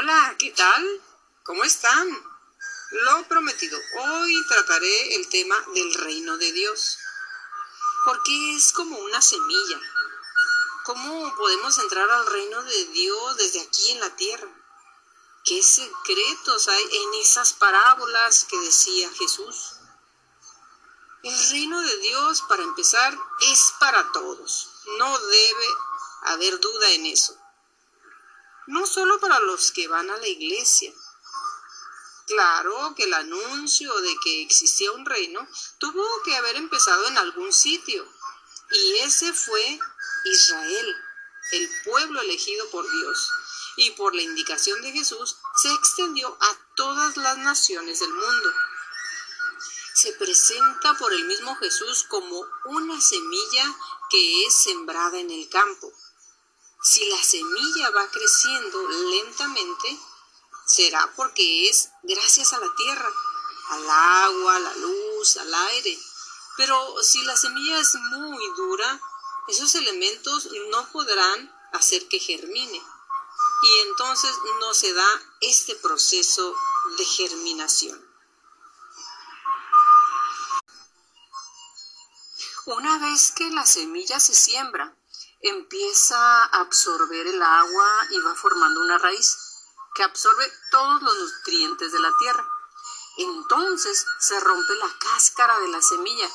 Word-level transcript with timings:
Hola, 0.00 0.36
¿qué 0.38 0.52
tal? 0.52 1.02
¿Cómo 1.42 1.64
están? 1.64 2.08
Lo 2.92 3.26
prometido, 3.26 3.76
hoy 3.98 4.46
trataré 4.46 5.16
el 5.16 5.28
tema 5.28 5.56
del 5.74 5.92
reino 5.92 6.38
de 6.38 6.52
Dios, 6.52 6.98
porque 8.04 8.54
es 8.54 8.70
como 8.74 8.96
una 8.96 9.20
semilla. 9.20 9.80
¿Cómo 10.84 11.34
podemos 11.34 11.76
entrar 11.80 12.08
al 12.08 12.26
reino 12.26 12.62
de 12.62 12.84
Dios 12.92 13.36
desde 13.38 13.60
aquí 13.60 13.90
en 13.90 13.98
la 13.98 14.14
tierra? 14.14 14.48
¿Qué 15.44 15.60
secretos 15.64 16.68
hay 16.68 16.84
en 16.84 17.14
esas 17.14 17.54
parábolas 17.54 18.44
que 18.44 18.58
decía 18.60 19.10
Jesús? 19.14 19.80
El 21.24 21.50
reino 21.50 21.80
de 21.80 21.96
Dios, 21.96 22.42
para 22.42 22.62
empezar, 22.62 23.18
es 23.50 23.72
para 23.80 24.12
todos. 24.12 24.70
No 24.96 25.18
debe 25.18 25.66
haber 26.22 26.60
duda 26.60 26.88
en 26.92 27.06
eso 27.06 27.36
no 28.68 28.86
solo 28.86 29.18
para 29.18 29.40
los 29.40 29.72
que 29.72 29.88
van 29.88 30.10
a 30.10 30.16
la 30.18 30.28
iglesia. 30.28 30.92
Claro 32.26 32.94
que 32.94 33.04
el 33.04 33.14
anuncio 33.14 33.94
de 34.00 34.14
que 34.22 34.42
existía 34.42 34.92
un 34.92 35.06
reino 35.06 35.48
tuvo 35.78 36.04
que 36.22 36.36
haber 36.36 36.56
empezado 36.56 37.06
en 37.06 37.16
algún 37.16 37.50
sitio, 37.50 38.06
y 38.70 38.96
ese 38.98 39.32
fue 39.32 39.80
Israel, 40.26 40.96
el 41.52 41.70
pueblo 41.84 42.20
elegido 42.20 42.68
por 42.68 42.84
Dios, 42.90 43.30
y 43.76 43.92
por 43.92 44.14
la 44.14 44.20
indicación 44.20 44.82
de 44.82 44.92
Jesús 44.92 45.38
se 45.62 45.72
extendió 45.72 46.36
a 46.38 46.56
todas 46.76 47.16
las 47.16 47.38
naciones 47.38 48.00
del 48.00 48.12
mundo. 48.12 48.52
Se 49.94 50.12
presenta 50.12 50.92
por 50.98 51.10
el 51.14 51.24
mismo 51.24 51.56
Jesús 51.56 52.04
como 52.06 52.44
una 52.66 53.00
semilla 53.00 53.76
que 54.10 54.44
es 54.44 54.62
sembrada 54.62 55.18
en 55.18 55.30
el 55.30 55.48
campo 55.48 55.90
si 56.82 57.04
la 57.08 57.22
semilla 57.22 57.90
va 57.90 58.10
creciendo 58.10 58.88
lentamente, 58.88 59.98
será 60.66 61.12
porque 61.16 61.68
es 61.68 61.90
gracias 62.02 62.52
a 62.52 62.58
la 62.58 62.74
tierra, 62.76 63.10
al 63.70 63.90
agua, 63.90 64.56
a 64.56 64.60
la 64.60 64.76
luz, 64.76 65.36
al 65.36 65.52
aire. 65.52 65.98
Pero 66.56 67.02
si 67.02 67.22
la 67.22 67.36
semilla 67.36 67.78
es 67.80 67.94
muy 67.94 68.50
dura, 68.56 69.00
esos 69.48 69.74
elementos 69.74 70.48
no 70.70 70.90
podrán 70.92 71.54
hacer 71.72 72.06
que 72.08 72.18
germine. 72.18 72.82
Y 73.62 73.78
entonces 73.88 74.30
no 74.60 74.72
se 74.72 74.92
da 74.92 75.22
este 75.40 75.74
proceso 75.76 76.54
de 76.96 77.04
germinación. 77.04 78.08
Una 82.66 82.98
vez 82.98 83.32
que 83.32 83.48
la 83.50 83.64
semilla 83.64 84.20
se 84.20 84.34
siembra, 84.34 84.94
empieza 85.40 86.44
a 86.44 86.60
absorber 86.60 87.26
el 87.26 87.42
agua 87.42 88.06
y 88.10 88.18
va 88.20 88.34
formando 88.34 88.80
una 88.80 88.98
raíz 88.98 89.36
que 89.94 90.02
absorbe 90.02 90.50
todos 90.70 91.02
los 91.02 91.18
nutrientes 91.18 91.92
de 91.92 91.98
la 91.98 92.12
tierra. 92.18 92.46
Entonces 93.18 94.06
se 94.20 94.38
rompe 94.40 94.74
la 94.76 94.90
cáscara 94.98 95.58
de 95.60 95.68
la 95.68 95.82
semilla. 95.82 96.28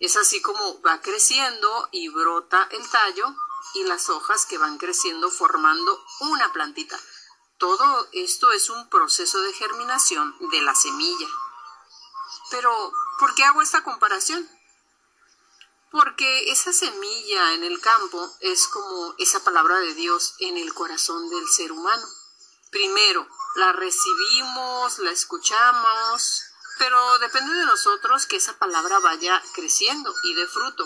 Es 0.00 0.16
así 0.16 0.42
como 0.42 0.82
va 0.82 1.00
creciendo 1.00 1.88
y 1.92 2.08
brota 2.08 2.68
el 2.72 2.88
tallo 2.90 3.34
y 3.74 3.84
las 3.84 4.08
hojas 4.08 4.46
que 4.46 4.58
van 4.58 4.78
creciendo 4.78 5.30
formando 5.30 6.04
una 6.20 6.52
plantita. 6.52 6.98
Todo 7.58 8.08
esto 8.12 8.50
es 8.52 8.68
un 8.68 8.88
proceso 8.88 9.40
de 9.42 9.52
germinación 9.52 10.34
de 10.50 10.62
la 10.62 10.74
semilla. 10.74 11.28
Pero, 12.50 12.92
¿por 13.18 13.34
qué 13.34 13.44
hago 13.44 13.62
esta 13.62 13.84
comparación? 13.84 14.48
Porque 15.94 16.50
esa 16.50 16.72
semilla 16.72 17.54
en 17.54 17.62
el 17.62 17.80
campo 17.80 18.28
es 18.40 18.66
como 18.66 19.14
esa 19.18 19.44
palabra 19.44 19.78
de 19.78 19.94
Dios 19.94 20.34
en 20.40 20.56
el 20.56 20.74
corazón 20.74 21.30
del 21.30 21.46
ser 21.46 21.70
humano. 21.70 22.04
Primero, 22.72 23.28
la 23.54 23.70
recibimos, 23.70 24.98
la 24.98 25.12
escuchamos, 25.12 26.42
pero 26.80 27.18
depende 27.20 27.54
de 27.54 27.66
nosotros 27.66 28.26
que 28.26 28.38
esa 28.38 28.58
palabra 28.58 28.98
vaya 28.98 29.40
creciendo 29.54 30.12
y 30.24 30.34
de 30.34 30.48
fruto. 30.48 30.84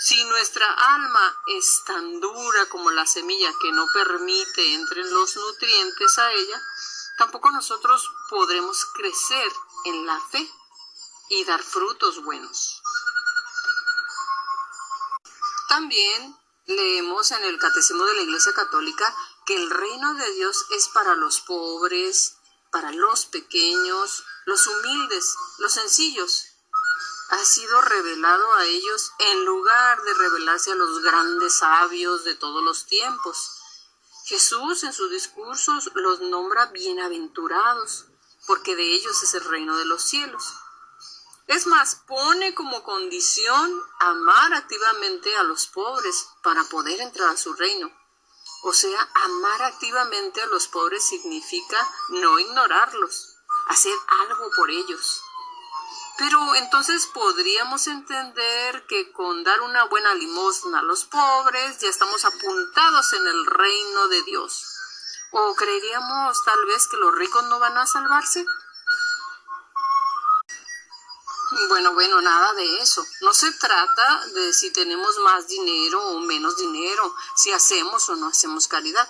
Si 0.00 0.24
nuestra 0.24 0.66
alma 0.72 1.36
es 1.46 1.84
tan 1.86 2.18
dura 2.18 2.66
como 2.68 2.90
la 2.90 3.06
semilla 3.06 3.54
que 3.60 3.70
no 3.70 3.86
permite 3.94 4.74
entren 4.74 5.08
los 5.14 5.36
nutrientes 5.36 6.18
a 6.18 6.32
ella, 6.32 6.60
tampoco 7.16 7.52
nosotros 7.52 8.10
podremos 8.28 8.86
crecer 8.86 9.52
en 9.84 10.04
la 10.04 10.20
fe 10.32 10.50
y 11.28 11.44
dar 11.44 11.62
frutos 11.62 12.24
buenos. 12.24 12.82
También 15.70 16.36
leemos 16.66 17.30
en 17.30 17.44
el 17.44 17.56
Catecismo 17.60 18.04
de 18.04 18.14
la 18.14 18.22
Iglesia 18.22 18.52
Católica 18.52 19.14
que 19.46 19.54
el 19.54 19.70
reino 19.70 20.14
de 20.14 20.32
Dios 20.32 20.66
es 20.72 20.88
para 20.88 21.14
los 21.14 21.42
pobres, 21.42 22.38
para 22.72 22.90
los 22.90 23.26
pequeños, 23.26 24.24
los 24.46 24.66
humildes, 24.66 25.36
los 25.58 25.72
sencillos. 25.72 26.46
Ha 27.28 27.44
sido 27.44 27.80
revelado 27.82 28.52
a 28.54 28.64
ellos 28.64 29.12
en 29.20 29.44
lugar 29.44 30.02
de 30.02 30.14
revelarse 30.14 30.72
a 30.72 30.74
los 30.74 31.02
grandes 31.02 31.58
sabios 31.58 32.24
de 32.24 32.34
todos 32.34 32.64
los 32.64 32.86
tiempos. 32.86 33.52
Jesús 34.24 34.82
en 34.82 34.92
sus 34.92 35.08
discursos 35.12 35.92
los 35.94 36.20
nombra 36.20 36.66
bienaventurados, 36.66 38.06
porque 38.48 38.74
de 38.74 38.92
ellos 38.92 39.22
es 39.22 39.34
el 39.34 39.44
reino 39.44 39.76
de 39.76 39.84
los 39.84 40.02
cielos. 40.02 40.52
Es 41.50 41.66
más, 41.66 41.96
pone 42.06 42.54
como 42.54 42.84
condición 42.84 43.82
amar 43.98 44.54
activamente 44.54 45.36
a 45.36 45.42
los 45.42 45.66
pobres 45.66 46.28
para 46.44 46.62
poder 46.62 47.00
entrar 47.00 47.28
a 47.28 47.36
su 47.36 47.52
reino. 47.54 47.90
O 48.62 48.72
sea, 48.72 49.10
amar 49.24 49.60
activamente 49.64 50.40
a 50.40 50.46
los 50.46 50.68
pobres 50.68 51.04
significa 51.04 51.76
no 52.10 52.38
ignorarlos, 52.38 53.36
hacer 53.66 53.92
algo 54.06 54.48
por 54.54 54.70
ellos. 54.70 55.24
Pero 56.18 56.54
entonces 56.54 57.08
podríamos 57.08 57.88
entender 57.88 58.86
que 58.86 59.10
con 59.10 59.42
dar 59.42 59.60
una 59.62 59.86
buena 59.86 60.14
limosna 60.14 60.78
a 60.78 60.82
los 60.82 61.04
pobres 61.04 61.80
ya 61.80 61.88
estamos 61.88 62.24
apuntados 62.24 63.12
en 63.12 63.26
el 63.26 63.46
reino 63.46 64.06
de 64.06 64.22
Dios. 64.22 64.66
¿O 65.32 65.56
creeríamos 65.56 66.44
tal 66.44 66.64
vez 66.66 66.86
que 66.86 66.96
los 66.96 67.12
ricos 67.12 67.42
no 67.46 67.58
van 67.58 67.76
a 67.76 67.86
salvarse? 67.88 68.46
Bueno, 71.68 71.94
bueno, 71.94 72.20
nada 72.20 72.52
de 72.54 72.78
eso. 72.78 73.04
No 73.22 73.32
se 73.32 73.50
trata 73.52 74.26
de 74.26 74.52
si 74.52 74.70
tenemos 74.70 75.18
más 75.18 75.48
dinero 75.48 76.00
o 76.10 76.20
menos 76.20 76.56
dinero, 76.56 77.14
si 77.36 77.50
hacemos 77.50 78.08
o 78.08 78.16
no 78.16 78.28
hacemos 78.28 78.68
caridad. 78.68 79.08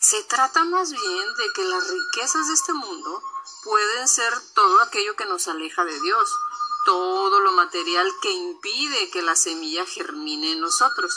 Se 0.00 0.22
trata 0.24 0.64
más 0.64 0.90
bien 0.90 1.34
de 1.34 1.52
que 1.54 1.64
las 1.64 1.88
riquezas 1.88 2.48
de 2.48 2.54
este 2.54 2.72
mundo 2.72 3.22
pueden 3.62 4.08
ser 4.08 4.32
todo 4.54 4.80
aquello 4.80 5.14
que 5.14 5.26
nos 5.26 5.46
aleja 5.46 5.84
de 5.84 6.00
Dios, 6.00 6.36
todo 6.84 7.40
lo 7.40 7.52
material 7.52 8.12
que 8.22 8.32
impide 8.32 9.10
que 9.10 9.22
la 9.22 9.36
semilla 9.36 9.86
germine 9.86 10.52
en 10.52 10.60
nosotros. 10.60 11.14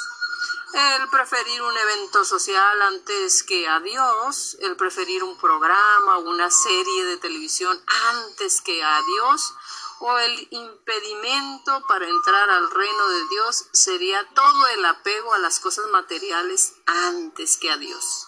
El 0.74 1.10
preferir 1.10 1.62
un 1.62 1.78
evento 1.78 2.24
social 2.24 2.82
antes 2.84 3.44
que 3.44 3.68
a 3.68 3.80
Dios, 3.80 4.58
el 4.62 4.76
preferir 4.76 5.24
un 5.24 5.38
programa 5.38 6.18
o 6.18 6.30
una 6.30 6.50
serie 6.50 7.06
de 7.06 7.18
televisión 7.18 7.82
antes 8.14 8.62
que 8.62 8.84
a 8.84 9.02
Dios, 9.02 9.54
o 10.02 10.18
el 10.18 10.48
impedimento 10.50 11.86
para 11.88 12.08
entrar 12.08 12.50
al 12.50 12.72
reino 12.72 13.10
de 13.10 13.28
Dios 13.30 13.68
sería 13.72 14.28
todo 14.34 14.68
el 14.68 14.86
apego 14.86 15.34
a 15.34 15.40
las 15.40 15.60
cosas 15.60 15.86
materiales 15.88 16.74
antes 16.88 17.58
que 17.58 17.72
a 17.72 17.78
Dios. 17.78 18.28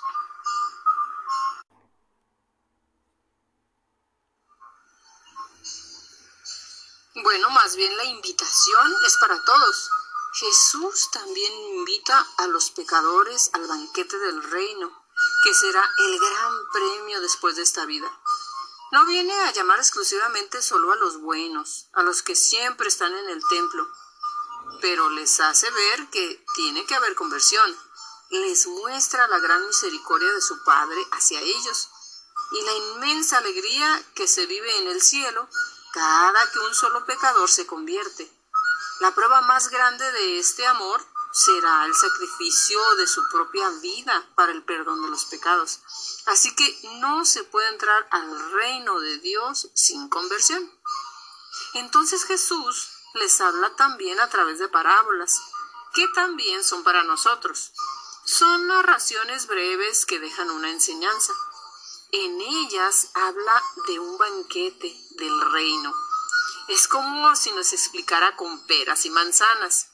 Bueno, 7.16 7.50
más 7.50 7.75
bien 7.75 7.95
la 7.97 8.06
invitación 8.06 8.94
es 9.07 9.17
para 9.17 9.44
todos. 9.44 9.89
Jesús 10.33 11.09
también 11.12 11.53
invita 11.78 12.28
a 12.38 12.47
los 12.47 12.72
pecadores 12.72 13.50
al 13.53 13.67
banquete 13.67 14.18
del 14.19 14.44
reino, 14.44 15.06
que 15.44 15.53
será 15.53 15.83
el 16.00 16.19
gran 16.19 16.53
premio 16.71 17.21
después 17.21 17.56
de 17.56 17.63
esta 17.63 17.86
vida. 17.86 18.12
No 18.94 19.07
viene 19.07 19.34
a 19.34 19.51
llamar 19.51 19.80
exclusivamente 19.80 20.62
solo 20.62 20.92
a 20.92 20.95
los 20.98 21.19
buenos, 21.19 21.90
a 21.94 22.04
los 22.04 22.22
que 22.22 22.36
siempre 22.36 22.88
están 22.88 23.12
en 23.12 23.28
el 23.28 23.42
templo, 23.50 23.92
pero 24.81 25.10
les 25.10 25.40
hace 25.40 25.68
ver 25.72 26.10
que 26.12 26.45
tiene 26.54 26.86
que 26.86 26.94
haber 26.94 27.16
conversión. 27.16 27.75
Les 28.30 28.68
muestra 28.68 29.28
la 29.30 29.40
gran 29.40 29.66
misericordia 29.66 30.31
de 30.31 30.42
su 30.42 30.63
Padre 30.63 31.04
hacia 31.12 31.42
ellos 31.42 31.90
y 32.51 32.62
la 32.62 32.74
inmensa 32.74 33.40
alegría 33.40 34.06
que 34.13 34.28
se 34.28 34.45
vive 34.45 34.78
en 34.78 34.88
el 34.88 35.01
cielo 35.01 35.50
cada 35.92 36.51
que 36.51 36.60
un 36.60 36.75
solo 36.75 37.04
pecador 37.07 37.50
se 37.50 37.66
convierte. 37.66 38.31
La 39.00 39.16
prueba 39.16 39.42
más 39.42 39.69
grande 39.69 40.12
de 40.12 40.38
este 40.38 40.68
amor 40.68 41.04
será 41.33 41.85
el 41.85 41.95
sacrificio 41.95 42.95
de 42.95 43.07
su 43.07 43.27
propia 43.30 43.68
vida 43.81 44.30
para 44.35 44.51
el 44.51 44.63
perdón 44.63 45.01
de 45.01 45.09
los 45.09 45.25
pecados. 45.25 45.80
Así 46.27 46.53
que 46.56 46.80
no 47.00 47.25
se 47.25 47.44
puede 47.44 47.69
entrar 47.69 48.07
al 48.12 48.51
reino 48.51 49.00
de 49.00 49.18
Dios 49.18 49.69
sin 49.74 50.09
conversión. 50.09 50.71
Entonces 51.74 52.24
Jesús 52.25 52.89
les 53.15 53.41
habla 53.41 53.75
también 53.75 54.19
a 54.19 54.30
través 54.30 54.59
de 54.59 54.68
parábolas, 54.68 55.41
que 55.94 56.07
también 56.09 56.63
son 56.63 56.83
para 56.83 57.03
nosotros. 57.03 57.74
Son 58.25 58.68
narraciones 58.68 59.47
breves 59.47 60.06
que 60.06 60.19
dejan 60.19 60.50
una 60.51 60.69
enseñanza. 60.69 61.33
en 62.12 62.39
ellas 62.41 63.07
habla 63.15 63.63
de 63.88 63.97
un 63.97 64.19
banquete 64.19 64.95
del 65.18 65.51
reino. 65.51 65.91
Es 66.68 66.88
como 66.88 67.36
si 67.36 67.51
nos 67.53 67.74
explicara 67.74 68.36
con 68.36 68.68
peras 68.68 69.06
y 69.07 69.09
manzanas. 69.09 69.93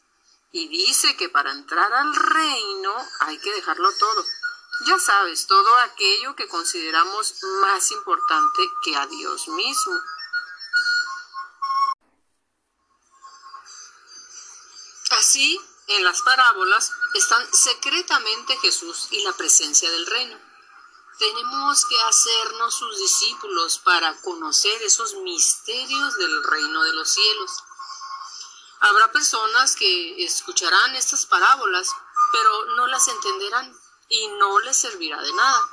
Y 0.51 0.67
dice 0.67 1.15
que 1.15 1.29
para 1.29 1.51
entrar 1.51 1.93
al 1.93 2.15
reino 2.15 2.93
hay 3.21 3.37
que 3.39 3.53
dejarlo 3.53 3.91
todo. 3.97 4.25
Ya 4.85 4.97
sabes, 4.97 5.45
todo 5.45 5.75
aquello 5.79 6.35
que 6.35 6.47
consideramos 6.47 7.35
más 7.61 7.91
importante 7.91 8.61
que 8.83 8.95
a 8.95 9.05
Dios 9.07 9.47
mismo. 9.49 9.99
Así, 15.11 15.59
en 15.87 16.03
las 16.03 16.21
parábolas 16.21 16.91
están 17.13 17.53
secretamente 17.53 18.57
Jesús 18.59 19.07
y 19.11 19.21
la 19.23 19.33
presencia 19.33 19.89
del 19.91 20.05
reino. 20.05 20.39
Tenemos 21.17 21.85
que 21.85 21.99
hacernos 21.99 22.75
sus 22.75 22.97
discípulos 22.97 23.79
para 23.79 24.15
conocer 24.21 24.81
esos 24.83 25.15
misterios 25.15 26.15
del 26.15 26.43
reino 26.43 26.83
de 26.83 26.93
los 26.93 27.09
cielos. 27.09 27.51
Habrá 28.81 29.11
personas 29.11 29.75
que 29.75 30.23
escucharán 30.23 30.95
estas 30.95 31.25
parábolas, 31.25 31.89
pero 32.31 32.65
no 32.77 32.87
las 32.87 33.07
entenderán 33.09 33.77
y 34.07 34.27
no 34.39 34.59
les 34.59 34.77
servirá 34.77 35.21
de 35.21 35.33
nada. 35.33 35.69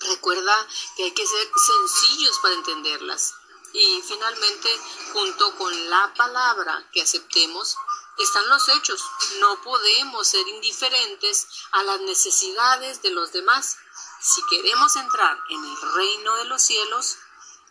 Recuerda 0.00 0.66
que 0.96 1.04
hay 1.04 1.12
que 1.12 1.26
ser 1.26 1.50
sencillos 1.66 2.38
para 2.40 2.54
entenderlas. 2.54 3.34
Y 3.72 4.02
finalmente, 4.06 4.68
junto 5.12 5.56
con 5.56 5.90
la 5.90 6.12
palabra 6.14 6.88
que 6.92 7.02
aceptemos, 7.02 7.76
están 8.18 8.48
los 8.48 8.68
hechos. 8.68 9.02
No 9.40 9.60
podemos 9.62 10.28
ser 10.28 10.46
indiferentes 10.48 11.48
a 11.72 11.82
las 11.82 12.00
necesidades 12.00 13.02
de 13.02 13.10
los 13.10 13.32
demás. 13.32 13.78
Si 14.20 14.40
queremos 14.46 14.94
entrar 14.96 15.38
en 15.48 15.64
el 15.64 15.94
reino 15.94 16.36
de 16.36 16.44
los 16.44 16.62
cielos, 16.62 17.16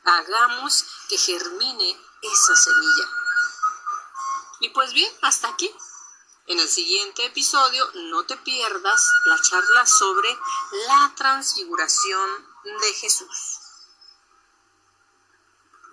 hagamos 0.03 0.83
que 1.07 1.17
germine 1.17 2.01
esa 2.21 2.55
semilla. 2.55 3.20
Y 4.61 4.69
pues 4.69 4.93
bien, 4.93 5.11
hasta 5.21 5.49
aquí. 5.49 5.69
En 6.47 6.59
el 6.59 6.69
siguiente 6.69 7.25
episodio 7.25 7.83
no 8.11 8.23
te 8.25 8.37
pierdas 8.37 9.07
la 9.25 9.41
charla 9.41 9.85
sobre 9.85 10.29
la 10.87 11.13
transfiguración 11.15 12.29
de 12.63 12.93
Jesús. 12.93 13.60